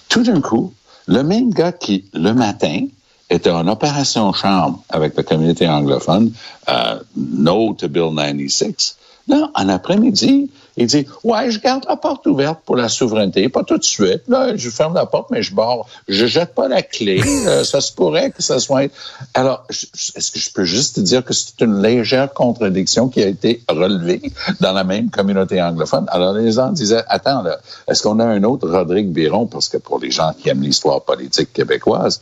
Tout 0.07 0.23
d'un 0.23 0.41
coup, 0.41 0.73
le 1.07 1.23
même 1.23 1.53
gars 1.53 1.71
qui, 1.71 2.05
le 2.13 2.33
matin, 2.33 2.85
était 3.29 3.51
en 3.51 3.67
opération 3.67 4.31
chambre 4.33 4.83
avec 4.89 5.15
la 5.17 5.23
communauté 5.23 5.67
anglophone, 5.67 6.31
euh, 6.69 6.99
No 7.15 7.73
to 7.73 7.87
Bill 7.89 8.11
96, 8.15 8.97
là, 9.27 9.49
en 9.55 9.69
après-midi, 9.69 10.49
il 10.77 10.87
dit, 10.87 11.07
ouais, 11.23 11.51
je 11.51 11.59
garde 11.59 11.85
la 11.87 11.95
porte 11.95 12.27
ouverte 12.27 12.59
pour 12.65 12.75
la 12.75 12.89
souveraineté, 12.89 13.47
pas 13.49 13.63
tout 13.63 13.77
de 13.77 13.83
suite. 13.83 14.23
Là, 14.27 14.55
je 14.55 14.69
ferme 14.69 14.93
la 14.93 15.05
porte, 15.05 15.29
mais 15.31 15.41
je 15.41 15.53
barre. 15.53 15.85
Je 16.07 16.25
jette 16.25 16.53
pas 16.53 16.67
la 16.67 16.81
clé. 16.81 17.21
Euh, 17.45 17.63
ça 17.63 17.79
se 17.79 17.91
pourrait 17.91 18.31
que 18.31 18.41
ça 18.41 18.59
soit. 18.59 18.89
Alors, 19.33 19.65
est-ce 19.69 20.31
que 20.31 20.39
je 20.39 20.51
peux 20.51 20.63
juste 20.63 20.95
te 20.95 21.01
dire 21.01 21.23
que 21.23 21.33
c'est 21.33 21.61
une 21.61 21.79
légère 21.81 22.33
contradiction 22.33 23.07
qui 23.07 23.21
a 23.21 23.27
été 23.27 23.61
relevée 23.69 24.21
dans 24.61 24.71
la 24.71 24.83
même 24.83 25.11
communauté 25.11 25.61
anglophone? 25.61 26.05
Alors, 26.07 26.33
les 26.33 26.53
gens 26.53 26.71
disaient, 26.71 27.03
attends, 27.07 27.43
là, 27.43 27.59
est-ce 27.87 28.01
qu'on 28.01 28.19
a 28.19 28.25
un 28.25 28.43
autre 28.43 28.67
Rodrigue 28.67 29.09
Biron? 29.09 29.45
Parce 29.45 29.69
que 29.69 29.77
pour 29.77 29.99
les 29.99 30.09
gens 30.09 30.33
qui 30.33 30.49
aiment 30.49 30.63
l'histoire 30.63 31.03
politique 31.03 31.53
québécoise, 31.53 32.21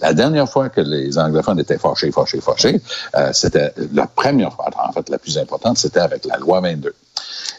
la 0.00 0.12
dernière 0.12 0.48
fois 0.48 0.70
que 0.70 0.80
les 0.80 1.18
anglophones 1.18 1.60
étaient 1.60 1.78
fâchés, 1.78 2.10
fâchés, 2.10 2.40
fâchés, 2.40 2.80
euh, 3.16 3.30
c'était 3.32 3.72
la 3.92 4.06
première 4.06 4.52
fois, 4.52 4.70
en 4.76 4.92
fait, 4.92 5.08
la 5.08 5.18
plus 5.18 5.38
importante, 5.38 5.78
c'était 5.78 6.00
avec 6.00 6.24
la 6.24 6.38
loi 6.38 6.60
22. 6.60 6.94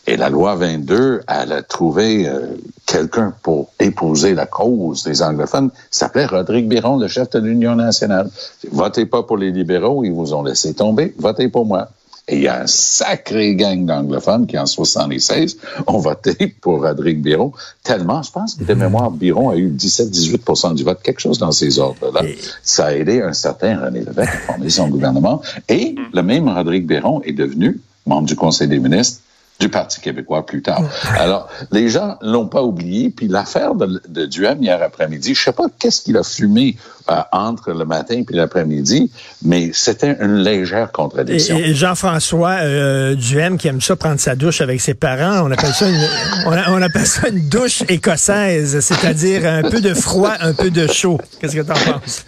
Et 0.07 0.17
la 0.17 0.29
loi 0.29 0.55
22, 0.55 1.21
elle 1.27 1.51
a 1.51 1.63
trouvé 1.63 2.27
euh, 2.27 2.57
quelqu'un 2.85 3.33
pour 3.41 3.69
épouser 3.79 4.35
la 4.35 4.45
cause 4.45 5.03
des 5.03 5.23
anglophones. 5.23 5.71
Il 5.73 5.95
s'appelait 5.95 6.27
Rodrigue 6.27 6.67
Biron, 6.67 6.97
le 6.97 7.07
chef 7.07 7.31
de 7.31 7.39
l'Union 7.39 7.75
nationale. 7.75 8.29
Votez 8.71 9.07
pas 9.07 9.23
pour 9.23 9.37
les 9.37 9.51
libéraux, 9.51 10.03
ils 10.03 10.11
vous 10.11 10.33
ont 10.33 10.43
laissé 10.43 10.75
tomber. 10.75 11.15
Votez 11.17 11.49
pour 11.49 11.65
moi. 11.65 11.89
Et 12.27 12.37
il 12.37 12.41
y 12.41 12.47
a 12.47 12.61
un 12.61 12.67
sacré 12.67 13.55
gang 13.55 13.85
d'anglophones 13.85 14.47
qui, 14.47 14.57
en 14.57 14.65
76, 14.65 15.57
ont 15.87 15.99
voté 15.99 16.47
pour 16.61 16.81
Rodrigue 16.81 17.21
Biron. 17.21 17.51
Tellement, 17.83 18.21
je 18.21 18.31
pense 18.31 18.55
que 18.55 18.63
de 18.63 18.73
mémoire, 18.73 19.11
Biron 19.11 19.49
a 19.49 19.55
eu 19.55 19.69
17-18% 19.69 20.75
du 20.75 20.83
vote, 20.83 20.99
quelque 21.03 21.19
chose 21.19 21.37
dans 21.37 21.51
ces 21.51 21.77
ordres-là. 21.79 22.21
Ça 22.63 22.87
a 22.87 22.93
aidé 22.93 23.21
un 23.21 23.33
certain 23.33 23.79
René 23.79 23.99
Lévesque 23.99 24.33
à 24.33 24.53
former 24.53 24.69
son 24.69 24.87
gouvernement. 24.87 25.41
Et 25.69 25.95
le 26.13 26.21
même 26.21 26.47
Rodrigue 26.49 26.87
Biron 26.87 27.21
est 27.23 27.33
devenu 27.33 27.79
membre 28.07 28.27
du 28.27 28.35
Conseil 28.35 28.67
des 28.67 28.79
ministres 28.79 29.21
du 29.59 29.69
Parti 29.69 30.01
québécois 30.01 30.45
plus 30.45 30.61
tard. 30.61 30.81
Alors, 31.17 31.49
les 31.71 31.89
gens 31.89 32.17
l'ont 32.21 32.47
pas 32.47 32.61
oublié, 32.61 33.09
puis 33.09 33.27
l'affaire 33.27 33.75
de, 33.75 34.01
de 34.07 34.25
Duhem 34.25 34.61
hier 34.61 34.81
après-midi, 34.81 35.33
je 35.33 35.41
sais 35.41 35.53
pas 35.53 35.65
qu'est-ce 35.79 36.01
qu'il 36.01 36.17
a 36.17 36.23
fumé 36.23 36.75
euh, 37.09 37.21
entre 37.31 37.71
le 37.71 37.85
matin 37.85 38.23
puis 38.25 38.35
l'après-midi, 38.35 39.11
mais 39.43 39.69
c'était 39.73 40.17
une 40.19 40.37
légère 40.37 40.91
contradiction. 40.91 41.55
Et, 41.57 41.75
Jean-François 41.75 42.57
euh, 42.63 43.13
Duhem 43.13 43.59
qui 43.59 43.67
aime 43.67 43.79
ça 43.79 43.95
prendre 43.95 44.19
sa 44.19 44.35
douche 44.35 44.59
avec 44.59 44.81
ses 44.81 44.95
parents, 44.95 45.47
on 45.47 45.51
appelle 45.51 45.73
ça 45.73 45.87
une, 45.87 46.09
on, 46.47 46.81
appelle 46.81 47.05
ça 47.05 47.29
une 47.29 47.47
douche 47.47 47.83
écossaise, 47.89 48.79
c'est-à-dire 48.79 49.45
un 49.45 49.69
peu 49.69 49.81
de 49.81 49.93
froid, 49.93 50.33
un 50.39 50.53
peu 50.53 50.71
de 50.71 50.87
chaud. 50.87 51.19
Qu'est-ce 51.39 51.55
que 51.55 51.61
tu 51.61 51.71
en 51.71 51.93
penses? 51.93 52.25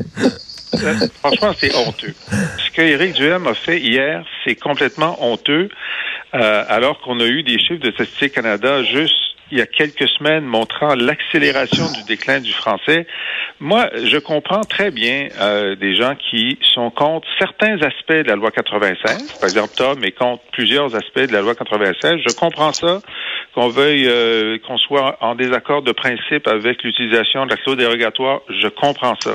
Franchement, 1.23 1.53
c'est 1.59 1.73
honteux. 1.75 2.13
Ce 2.29 2.75
que 2.75 2.81
Éric 2.83 3.13
Duhem 3.13 3.47
a 3.47 3.55
fait 3.55 3.79
hier, 3.79 4.23
c'est 4.45 4.55
complètement 4.55 5.17
honteux, 5.25 5.69
euh, 6.37 6.63
alors 6.67 6.99
qu'on 7.01 7.19
a 7.19 7.25
eu 7.25 7.43
des 7.43 7.59
chiffres 7.59 7.83
de 7.83 7.91
Statistique 7.91 8.33
Canada 8.33 8.83
juste 8.83 9.15
il 9.51 9.57
y 9.57 9.61
a 9.61 9.65
quelques 9.65 10.07
semaines 10.09 10.45
montrant 10.45 10.93
l'accélération 10.95 11.85
du 11.91 12.03
déclin 12.03 12.39
du 12.39 12.51
français. 12.51 13.07
Moi, 13.59 13.89
je 13.93 14.17
comprends 14.17 14.61
très 14.61 14.91
bien 14.91 15.29
euh, 15.39 15.75
des 15.75 15.95
gens 15.95 16.15
qui 16.15 16.59
sont 16.73 16.89
contre 16.91 17.27
certains 17.39 17.81
aspects 17.81 18.11
de 18.11 18.27
la 18.27 18.35
loi 18.35 18.51
96. 18.51 19.33
Par 19.39 19.49
exemple, 19.49 19.73
Tom 19.75 20.03
est 20.03 20.11
contre 20.11 20.43
plusieurs 20.51 20.93
aspects 20.95 21.27
de 21.27 21.31
la 21.31 21.41
loi 21.41 21.55
96. 21.55 22.21
Je 22.27 22.35
comprends 22.35 22.73
ça, 22.73 22.99
qu'on 23.55 23.69
veuille 23.69 24.07
euh, 24.07 24.57
qu'on 24.67 24.77
soit 24.77 25.17
en 25.21 25.35
désaccord 25.35 25.81
de 25.81 25.91
principe 25.91 26.47
avec 26.47 26.83
l'utilisation 26.83 27.45
de 27.45 27.51
la 27.51 27.57
clause 27.57 27.77
dérogatoire. 27.77 28.41
Je 28.49 28.67
comprends 28.67 29.15
ça. 29.21 29.33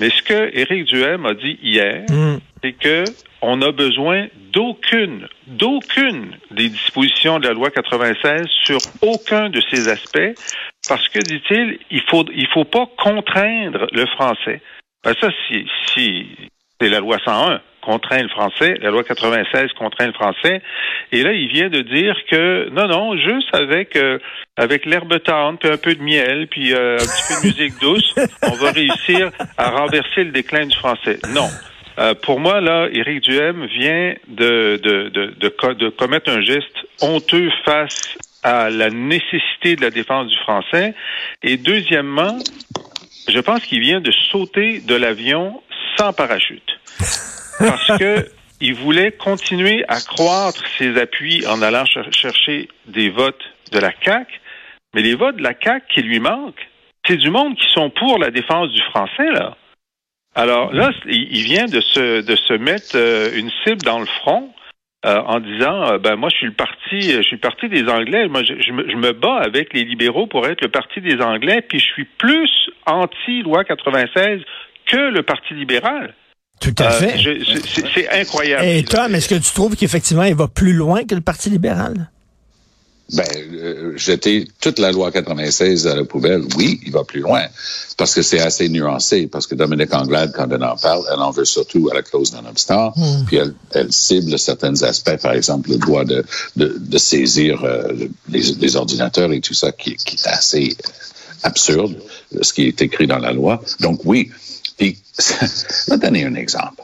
Mais 0.00 0.10
ce 0.10 0.22
que 0.22 0.56
Éric 0.56 0.86
Duhem 0.86 1.26
a 1.26 1.34
dit 1.34 1.58
hier, 1.62 2.04
Mm. 2.08 2.38
C'est 2.64 2.72
que 2.72 3.04
on 3.42 3.60
a 3.60 3.72
besoin 3.72 4.28
d'aucune, 4.52 5.28
d'aucune 5.46 6.38
des 6.50 6.70
dispositions 6.70 7.38
de 7.38 7.46
la 7.46 7.52
loi 7.52 7.70
96 7.70 8.46
sur 8.64 8.78
aucun 9.02 9.50
de 9.50 9.60
ces 9.70 9.88
aspects, 9.88 10.34
parce 10.88 11.08
que, 11.10 11.18
dit-il, 11.18 11.78
il 11.90 12.00
faut, 12.08 12.24
il 12.34 12.46
faut 12.48 12.64
pas 12.64 12.86
contraindre 12.96 13.86
le 13.92 14.06
français. 14.06 14.62
Ben 15.04 15.12
ça, 15.20 15.28
si, 15.46 15.66
si 15.92 16.26
c'est 16.80 16.88
la 16.88 17.00
loi 17.00 17.18
101 17.22 17.60
contraint 17.82 18.22
le 18.22 18.30
français, 18.30 18.78
la 18.80 18.90
loi 18.90 19.04
96 19.04 19.72
contraint 19.78 20.06
le 20.06 20.14
français, 20.14 20.62
et 21.12 21.22
là 21.22 21.32
il 21.32 21.48
vient 21.48 21.68
de 21.68 21.82
dire 21.82 22.16
que 22.30 22.70
non 22.70 22.88
non, 22.88 23.16
juste 23.18 23.54
avec 23.54 23.94
euh, 23.96 24.18
avec 24.56 24.86
l'herbe 24.86 25.22
tendre 25.22 25.58
puis 25.58 25.68
un 25.68 25.76
peu 25.76 25.94
de 25.94 26.02
miel 26.02 26.48
puis 26.48 26.72
euh, 26.72 26.94
un 26.94 26.96
petit 26.96 27.22
peu 27.28 27.42
de 27.42 27.46
musique 27.46 27.78
douce, 27.80 28.14
on 28.42 28.54
va 28.56 28.70
réussir 28.70 29.30
à 29.58 29.68
renverser 29.68 30.24
le 30.24 30.30
déclin 30.30 30.64
du 30.64 30.74
français. 30.74 31.18
Non. 31.34 31.48
Euh, 31.98 32.14
pour 32.14 32.40
moi, 32.40 32.60
là, 32.60 32.88
Éric 32.92 33.20
Duhem 33.22 33.66
vient 33.66 34.14
de, 34.28 34.80
de, 34.82 35.08
de, 35.10 35.26
de, 35.38 35.48
co- 35.48 35.74
de 35.74 35.88
commettre 35.90 36.30
un 36.30 36.42
geste 36.42 36.76
honteux 37.00 37.50
face 37.64 38.16
à 38.42 38.68
la 38.68 38.90
nécessité 38.90 39.76
de 39.76 39.80
la 39.82 39.90
défense 39.90 40.28
du 40.28 40.36
français. 40.38 40.94
Et 41.42 41.56
deuxièmement, 41.56 42.36
je 43.28 43.38
pense 43.38 43.64
qu'il 43.64 43.80
vient 43.80 44.00
de 44.00 44.10
sauter 44.30 44.80
de 44.80 44.94
l'avion 44.96 45.62
sans 45.96 46.12
parachute. 46.12 46.78
Parce 47.58 47.98
que 47.98 48.26
il 48.60 48.74
voulait 48.74 49.12
continuer 49.12 49.84
à 49.88 50.00
croître 50.00 50.62
ses 50.78 50.98
appuis 51.00 51.46
en 51.46 51.62
allant 51.62 51.84
cher- 51.84 52.12
chercher 52.12 52.68
des 52.86 53.08
votes 53.10 53.42
de 53.72 53.78
la 53.78 53.92
CAQ, 54.04 54.40
mais 54.94 55.02
les 55.02 55.14
votes 55.14 55.36
de 55.36 55.42
la 55.42 55.54
CAQ 55.60 55.86
qui 55.94 56.02
lui 56.02 56.18
manquent, 56.18 56.68
c'est 57.06 57.16
du 57.16 57.30
monde 57.30 57.56
qui 57.56 57.70
sont 57.72 57.90
pour 57.90 58.18
la 58.18 58.30
défense 58.30 58.70
du 58.70 58.80
français, 58.82 59.30
là. 59.32 59.56
Alors 60.34 60.72
là, 60.72 60.90
il 61.06 61.42
vient 61.44 61.66
de 61.66 61.80
se, 61.80 62.20
de 62.22 62.36
se 62.36 62.54
mettre 62.54 62.96
euh, 62.96 63.30
une 63.36 63.50
cible 63.64 63.82
dans 63.82 64.00
le 64.00 64.06
front 64.06 64.50
euh, 65.06 65.18
en 65.26 65.38
disant 65.38 65.92
euh, 65.92 65.98
ben 65.98 66.16
moi 66.16 66.28
je 66.32 66.36
suis 66.38 66.46
le 66.46 66.52
parti 66.54 67.00
je 67.12 67.22
suis 67.22 67.36
le 67.36 67.40
parti 67.40 67.68
des 67.68 67.88
Anglais 67.88 68.26
moi 68.28 68.42
je, 68.42 68.54
je 68.60 68.72
me, 68.72 68.88
je 68.90 68.96
me 68.96 69.12
bats 69.12 69.40
avec 69.44 69.72
les 69.74 69.84
libéraux 69.84 70.26
pour 70.26 70.46
être 70.46 70.62
le 70.62 70.68
parti 70.68 71.00
des 71.00 71.20
Anglais 71.20 71.60
puis 71.68 71.78
je 71.78 71.84
suis 71.84 72.06
plus 72.18 72.50
anti 72.86 73.42
loi 73.42 73.64
96 73.64 74.40
que 74.86 74.96
le 74.96 75.22
parti 75.22 75.54
libéral. 75.54 76.14
Tout 76.60 76.74
à 76.78 76.86
Euh, 76.86 76.90
fait. 76.90 77.18
c'est- 77.94 78.08
incroyable. 78.20 78.64
Et 78.64 78.82
Tom, 78.84 79.14
est-ce 79.14 79.28
que 79.28 79.34
tu 79.34 79.52
trouves 79.54 79.76
qu'effectivement, 79.76 80.22
il 80.24 80.34
va 80.34 80.46
plus 80.48 80.72
loin 80.72 81.04
que 81.04 81.14
le 81.14 81.20
Parti 81.20 81.50
libéral? 81.50 81.94
Ben, 83.12 83.26
euh, 83.36 83.92
jeter 83.96 84.48
toute 84.60 84.78
la 84.78 84.90
loi 84.90 85.12
96 85.12 85.86
à 85.86 85.94
la 85.94 86.04
poubelle, 86.04 86.42
oui, 86.56 86.80
il 86.86 86.90
va 86.90 87.04
plus 87.04 87.20
loin, 87.20 87.42
parce 87.98 88.14
que 88.14 88.22
c'est 88.22 88.40
assez 88.40 88.68
nuancé, 88.70 89.26
parce 89.26 89.46
que 89.46 89.54
Dominique 89.54 89.92
Anglade, 89.92 90.32
quand 90.34 90.50
elle 90.50 90.64
en 90.64 90.76
parle, 90.76 91.04
elle 91.12 91.20
en 91.20 91.30
veut 91.30 91.44
surtout 91.44 91.90
à 91.90 91.94
la 91.94 92.02
clause 92.02 92.32
non-obstant, 92.32 92.94
puis 93.26 93.36
elle, 93.36 93.54
elle 93.72 93.92
cible 93.92 94.38
certains 94.38 94.82
aspects, 94.82 95.16
par 95.20 95.32
exemple 95.32 95.70
le 95.70 95.76
droit 95.76 96.04
de, 96.04 96.24
de, 96.56 96.76
de 96.78 96.98
saisir 96.98 97.62
euh, 97.62 97.92
les, 98.30 98.40
les 98.40 98.76
ordinateurs 98.76 99.30
et 99.32 99.40
tout 99.40 99.54
ça, 99.54 99.70
qui, 99.70 99.96
qui 99.96 100.16
est 100.16 100.26
assez 100.26 100.74
absurde, 101.42 101.96
ce 102.40 102.54
qui 102.54 102.68
est 102.68 102.80
écrit 102.80 103.06
dans 103.06 103.18
la 103.18 103.32
loi. 103.32 103.62
Donc 103.80 104.00
oui, 104.06 104.30
puis, 104.76 104.98
je 105.18 105.90
vais 105.90 105.98
te 105.98 106.06
donner 106.06 106.24
un 106.24 106.34
exemple. 106.34 106.82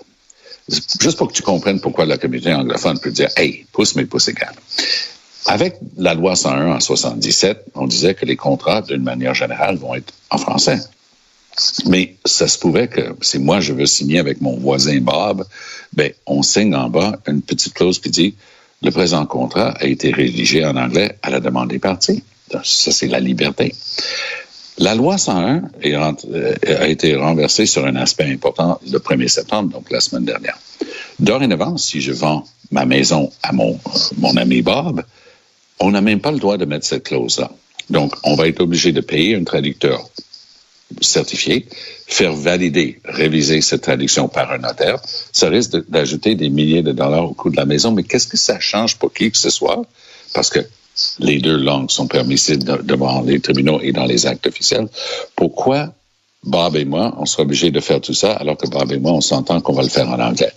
Juste 1.00 1.18
pour 1.18 1.28
que 1.28 1.32
tu 1.32 1.42
comprennes 1.42 1.80
pourquoi 1.80 2.06
la 2.06 2.16
communauté 2.16 2.52
anglophone 2.52 2.98
peut 3.00 3.10
dire, 3.10 3.28
hey, 3.36 3.66
pouce 3.72 3.96
mes 3.96 4.04
pouces 4.06 4.28
égales. 4.28 4.54
Avec 5.50 5.74
la 5.96 6.14
loi 6.14 6.36
101 6.36 6.76
en 6.76 6.80
77, 6.80 7.64
on 7.74 7.88
disait 7.88 8.14
que 8.14 8.24
les 8.24 8.36
contrats, 8.36 8.82
d'une 8.82 9.02
manière 9.02 9.34
générale, 9.34 9.76
vont 9.78 9.96
être 9.96 10.12
en 10.30 10.38
français. 10.38 10.78
Mais 11.86 12.14
ça 12.24 12.46
se 12.46 12.56
pouvait 12.56 12.86
que 12.86 13.16
si 13.20 13.40
moi 13.40 13.58
je 13.60 13.72
veux 13.72 13.86
signer 13.86 14.20
avec 14.20 14.40
mon 14.40 14.56
voisin 14.56 15.00
Bob, 15.00 15.44
ben 15.92 16.12
on 16.26 16.42
signe 16.42 16.76
en 16.76 16.88
bas 16.88 17.18
une 17.26 17.42
petite 17.42 17.74
clause 17.74 17.98
qui 17.98 18.10
dit 18.10 18.34
le 18.82 18.92
présent 18.92 19.26
contrat 19.26 19.70
a 19.80 19.86
été 19.86 20.12
rédigé 20.12 20.64
en 20.64 20.76
anglais 20.76 21.18
à 21.22 21.30
la 21.30 21.40
demande 21.40 21.68
des 21.70 21.80
parties. 21.80 22.22
Ça 22.62 22.92
c'est 22.92 23.08
la 23.08 23.18
liberté. 23.18 23.74
La 24.78 24.94
loi 24.94 25.18
101 25.18 25.62
est 25.82 25.96
rent- 25.96 26.14
euh, 26.32 26.54
a 26.64 26.86
été 26.86 27.16
renversée 27.16 27.66
sur 27.66 27.84
un 27.84 27.96
aspect 27.96 28.30
important 28.30 28.80
le 28.88 28.98
1er 29.00 29.28
septembre, 29.28 29.70
donc 29.72 29.90
la 29.90 30.00
semaine 30.00 30.24
dernière. 30.24 30.56
Dorénavant, 31.18 31.76
si 31.76 32.00
je 32.00 32.12
vends 32.12 32.44
ma 32.70 32.86
maison 32.86 33.30
à 33.42 33.52
mon, 33.52 33.78
mon 34.18 34.36
ami 34.36 34.62
Bob, 34.62 35.02
on 35.80 35.90
n'a 35.90 36.00
même 36.00 36.20
pas 36.20 36.30
le 36.30 36.38
droit 36.38 36.56
de 36.56 36.64
mettre 36.64 36.86
cette 36.86 37.04
clause-là. 37.04 37.50
Donc, 37.88 38.14
on 38.22 38.34
va 38.34 38.46
être 38.46 38.60
obligé 38.60 38.92
de 38.92 39.00
payer 39.00 39.34
un 39.34 39.44
traducteur 39.44 40.08
certifié, 41.00 41.66
faire 42.06 42.34
valider, 42.34 43.00
réviser 43.04 43.60
cette 43.60 43.82
traduction 43.82 44.28
par 44.28 44.52
un 44.52 44.58
notaire. 44.58 45.00
Ça 45.32 45.48
risque 45.48 45.88
d'ajouter 45.88 46.34
des 46.34 46.50
milliers 46.50 46.82
de 46.82 46.92
dollars 46.92 47.30
au 47.30 47.34
coût 47.34 47.50
de 47.50 47.56
la 47.56 47.64
maison, 47.64 47.92
mais 47.92 48.02
qu'est-ce 48.02 48.26
que 48.26 48.36
ça 48.36 48.58
change 48.60 48.96
pour 48.96 49.12
qui 49.12 49.30
que 49.30 49.38
ce 49.38 49.50
soit? 49.50 49.82
Parce 50.34 50.50
que 50.50 50.60
les 51.18 51.38
deux 51.38 51.56
langues 51.56 51.90
sont 51.90 52.06
permissibles 52.06 52.64
de- 52.64 52.82
devant 52.82 53.22
les 53.22 53.40
tribunaux 53.40 53.80
et 53.80 53.92
dans 53.92 54.04
les 54.04 54.26
actes 54.26 54.46
officiels. 54.46 54.88
Pourquoi 55.36 55.94
Bob 56.42 56.76
et 56.76 56.84
moi, 56.84 57.14
on 57.18 57.26
sera 57.26 57.42
obligés 57.42 57.70
de 57.70 57.80
faire 57.80 58.00
tout 58.00 58.14
ça, 58.14 58.32
alors 58.32 58.56
que 58.56 58.66
Bob 58.66 58.90
et 58.92 58.98
moi, 58.98 59.12
on 59.12 59.20
s'entend 59.20 59.60
qu'on 59.60 59.74
va 59.74 59.82
le 59.82 59.88
faire 59.88 60.08
en 60.08 60.18
anglais? 60.18 60.52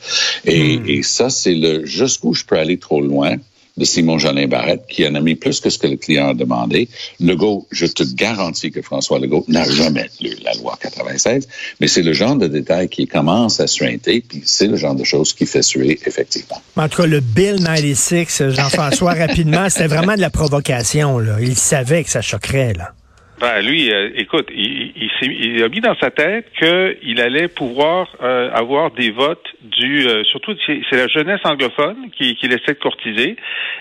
Et, 0.45 0.97
et 0.97 1.03
ça, 1.03 1.29
c'est 1.29 1.53
le 1.53 1.85
jusqu'où 1.85 2.33
je 2.33 2.43
peux 2.45 2.57
aller 2.57 2.77
trop 2.77 3.01
loin 3.01 3.35
de 3.77 3.85
Simon 3.85 4.19
Jolin 4.19 4.47
Barrette, 4.47 4.85
qui 4.87 5.07
en 5.07 5.15
a 5.15 5.19
mis 5.19 5.35
plus 5.35 5.59
que 5.59 5.69
ce 5.69 5.79
que 5.79 5.87
le 5.87 5.97
client 5.97 6.29
a 6.29 6.33
demandé. 6.33 6.87
Legault, 7.19 7.67
je 7.71 7.85
te 7.85 8.03
garantis 8.03 8.71
que 8.71 8.81
François 8.81 9.19
Legault 9.19 9.45
n'a 9.47 9.63
jamais 9.69 10.09
lu 10.21 10.35
la 10.43 10.53
loi 10.53 10.77
96, 10.81 11.47
mais 11.79 11.87
c'est 11.87 12.03
le 12.03 12.13
genre 12.13 12.35
de 12.35 12.47
détail 12.47 12.89
qui 12.89 13.07
commence 13.07 13.59
à 13.59 13.67
suinter, 13.67 14.23
puis 14.27 14.43
c'est 14.45 14.67
le 14.67 14.77
genre 14.77 14.95
de 14.95 15.03
choses 15.03 15.33
qui 15.33 15.45
fait 15.45 15.63
suer, 15.63 15.99
effectivement. 16.05 16.61
En 16.75 16.87
tout 16.87 17.01
cas, 17.01 17.07
le 17.07 17.19
Bill 17.19 17.57
96, 17.57 18.49
Jean-François, 18.49 19.13
rapidement, 19.27 19.69
c'était 19.69 19.87
vraiment 19.87 20.15
de 20.15 20.21
la 20.21 20.29
provocation. 20.29 21.19
Là. 21.19 21.37
Il 21.41 21.55
savait 21.55 22.03
que 22.03 22.09
ça 22.09 22.21
choquerait. 22.21 22.73
Là. 22.73 22.93
Ben, 23.39 23.61
lui, 23.61 23.91
euh, 23.91 24.09
écoute, 24.15 24.47
il, 24.53 24.93
il, 24.95 25.31
il 25.31 25.63
a 25.63 25.67
mis 25.67 25.81
dans 25.81 25.95
sa 25.95 26.11
tête 26.11 26.45
qu'il 26.57 27.19
allait 27.19 27.47
pouvoir 27.47 28.07
euh, 28.21 28.51
avoir 28.53 28.91
des 28.91 29.09
votes 29.11 29.47
du... 29.61 30.07
euh, 30.07 30.23
surtout, 30.25 30.55
c'est 30.65 30.81
c'est 30.89 30.97
la 30.97 31.07
jeunesse 31.07 31.41
anglophone 31.43 32.09
qui, 32.15 32.35
qui 32.35 32.45
essaie 32.45 32.73
de 32.73 32.79
courtiser, 32.79 33.35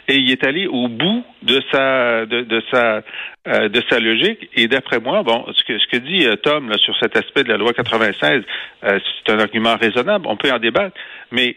et 0.09 0.17
il 0.17 0.31
est 0.31 0.45
allé 0.45 0.67
au 0.67 0.89
bout 0.89 1.23
de 1.43 1.63
sa 1.71 2.25
de, 2.27 2.43
de 2.43 2.63
sa 2.71 3.03
euh, 3.47 3.69
de 3.69 3.83
sa 3.91 4.01
logique. 4.01 4.49
Et 4.55 4.69
d'après 4.69 5.01
moi, 5.01 5.23
bon, 5.23 5.45
ce 5.55 5.65
que 5.65 5.79
ce 5.79 5.87
que 5.87 5.99
dit 5.99 6.27
euh, 6.27 6.37
Tom 6.37 6.71
là, 6.71 6.79
sur 6.79 6.97
cet 6.99 7.17
aspect 7.17 7.45
de 7.45 7.51
la 7.51 7.59
loi 7.59 7.73
96, 7.75 8.43
euh, 8.85 8.99
c'est 9.27 9.33
un 9.33 9.39
argument 9.39 9.77
raisonnable. 9.77 10.27
On 10.29 10.37
peut 10.37 10.51
en 10.51 10.59
débattre, 10.59 10.97
mais 11.31 11.57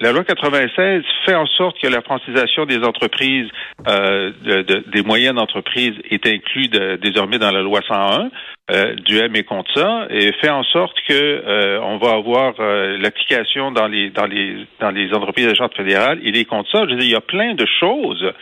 la 0.00 0.12
loi 0.12 0.24
96 0.24 1.02
fait 1.24 1.34
en 1.34 1.46
sorte 1.46 1.78
que 1.80 1.86
la 1.86 2.02
francisation 2.02 2.66
des 2.66 2.78
entreprises, 2.78 3.48
euh, 3.86 4.32
de- 4.42 4.62
de- 4.62 4.84
des 4.90 5.02
moyennes 5.02 5.38
entreprises, 5.38 5.94
est 6.10 6.26
inclue 6.26 6.68
désormais 7.00 7.38
dans 7.38 7.52
la 7.52 7.62
loi 7.62 7.80
101. 7.86 8.30
Euh, 8.70 8.94
Duhem 8.94 9.36
est 9.36 9.44
contre 9.44 9.70
ça 9.74 10.06
et 10.08 10.32
fait 10.40 10.48
en 10.48 10.62
sorte 10.62 10.96
que 11.06 11.12
euh, 11.12 11.80
on 11.82 11.98
va 11.98 12.12
avoir 12.12 12.54
euh, 12.60 12.96
l'application 12.96 13.70
dans 13.72 13.88
les 13.88 14.08
dans 14.08 14.24
les 14.24 14.66
dans 14.80 14.90
les 14.90 15.12
entreprises 15.12 15.48
agentes 15.48 15.76
fédérales. 15.76 16.18
Il 16.22 16.34
est 16.34 16.46
contre 16.46 16.70
ça. 16.70 16.86
Je 16.86 16.92
veux 16.92 16.96
dire, 16.96 17.04
il 17.04 17.12
y 17.12 17.14
a 17.14 17.20
plein 17.20 17.52
de 17.52 17.66
choses 17.78 18.32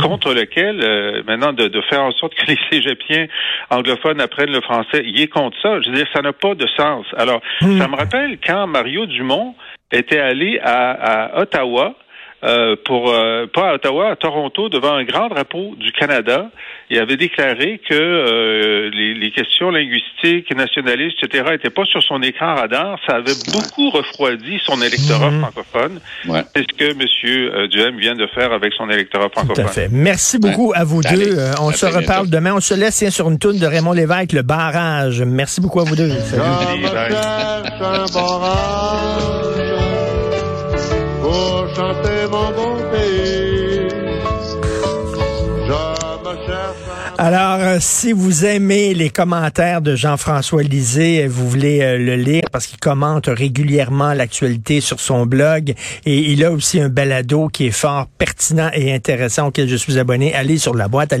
contre 0.00 0.34
lesquelles 0.34 0.80
euh, 0.82 1.22
maintenant 1.24 1.52
de, 1.52 1.68
de 1.68 1.80
faire 1.82 2.02
en 2.02 2.10
sorte 2.12 2.34
que 2.34 2.46
les 2.48 2.58
cégepiens 2.68 3.28
anglophones 3.70 4.20
apprennent 4.20 4.50
le 4.52 4.60
français. 4.60 5.02
Il 5.04 5.20
est 5.20 5.28
contre 5.28 5.56
ça. 5.62 5.80
Je 5.80 5.90
veux 5.90 5.94
dire, 5.94 6.08
ça 6.12 6.20
n'a 6.20 6.32
pas 6.32 6.56
de 6.56 6.66
sens. 6.76 7.06
Alors, 7.16 7.40
ça 7.60 7.86
me 7.86 7.96
rappelle 7.96 8.38
quand 8.44 8.66
Mario 8.66 9.06
Dumont 9.06 9.54
était 9.92 10.18
allé 10.18 10.58
à, 10.64 11.36
à 11.36 11.42
Ottawa. 11.42 11.94
Euh, 12.42 12.76
pour 12.86 13.10
euh, 13.12 13.46
pas 13.52 13.70
à 13.70 13.74
Ottawa, 13.74 14.10
à 14.10 14.16
Toronto, 14.16 14.68
devant 14.68 14.94
un 14.94 15.04
grand 15.04 15.28
drapeau 15.28 15.74
du 15.78 15.92
Canada, 15.92 16.50
il 16.88 16.98
avait 16.98 17.16
déclaré 17.16 17.80
que 17.88 17.94
euh, 17.94 18.90
les, 18.92 19.14
les 19.14 19.30
questions 19.30 19.70
linguistiques, 19.70 20.54
nationalistes, 20.56 21.22
etc., 21.22 21.44
n'étaient 21.50 21.70
pas 21.70 21.84
sur 21.84 22.02
son 22.02 22.22
écran 22.22 22.54
radar. 22.54 22.98
Ça 23.06 23.16
avait 23.16 23.34
beaucoup 23.52 23.90
refroidi 23.90 24.58
son 24.64 24.80
électorat 24.82 25.30
francophone. 25.40 26.00
Ouais. 26.26 26.42
C'est 26.56 26.62
ce 26.62 26.76
que 26.76 26.90
M. 26.92 27.00
euh, 27.24 27.66
Duhem 27.68 27.96
vient 27.98 28.14
de 28.16 28.26
faire 28.28 28.52
avec 28.52 28.72
son 28.72 28.88
électorat 28.90 29.26
Tout 29.28 29.40
francophone. 29.40 29.64
à 29.66 29.68
fait. 29.68 29.88
Merci 29.90 30.38
beaucoup 30.38 30.72
à 30.74 30.84
vous 30.84 31.00
Allez, 31.04 31.26
deux. 31.26 31.38
Euh, 31.38 31.52
on 31.60 31.68
à 31.68 31.72
se 31.74 31.86
reparle 31.86 32.26
bientôt. 32.26 32.36
demain. 32.38 32.54
On 32.56 32.60
se 32.60 32.74
laisse 32.74 32.96
tiens, 32.96 33.10
sur 33.10 33.28
une 33.30 33.38
toune 33.38 33.58
de 33.58 33.66
Raymond 33.66 33.92
Lévesque, 33.92 34.32
le 34.32 34.42
barrage. 34.42 35.22
Merci 35.22 35.60
beaucoup 35.60 35.80
à 35.80 35.84
vous 35.84 35.94
deux. 35.96 36.08
Salut. 36.08 36.42
Bye. 36.92 37.14
Alors, 47.22 47.60
euh, 47.60 47.76
si 47.80 48.14
vous 48.14 48.46
aimez 48.46 48.94
les 48.94 49.10
commentaires 49.10 49.82
de 49.82 49.94
Jean-François 49.94 50.62
Lisée, 50.62 51.26
vous 51.26 51.50
voulez 51.50 51.82
euh, 51.82 51.98
le 51.98 52.16
lire 52.16 52.44
parce 52.50 52.66
qu'il 52.66 52.80
commente 52.80 53.26
régulièrement 53.26 54.14
l'actualité 54.14 54.80
sur 54.80 55.00
son 55.00 55.26
blog 55.26 55.74
et 56.06 56.18
il 56.32 56.42
a 56.42 56.50
aussi 56.50 56.80
un 56.80 56.88
balado 56.88 57.48
qui 57.48 57.66
est 57.66 57.72
fort 57.72 58.06
pertinent 58.16 58.70
et 58.72 58.94
intéressant 58.94 59.48
auquel 59.48 59.68
je 59.68 59.76
suis 59.76 59.98
abonné. 59.98 60.34
Allez 60.34 60.56
sur 60.56 60.74
la 60.74 60.88
boîte 60.88 61.12
à 61.12 61.18